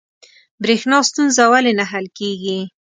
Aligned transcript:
بریښنا 0.61 0.99
ستونزه 1.09 1.43
ولې 1.51 1.71
نه 1.79 1.85
حل 1.91 2.05
کیږي؟ 2.17 2.59